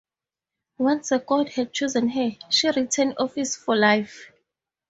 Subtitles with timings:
[0.79, 4.31] Once the god had chosen her, she retained office for life.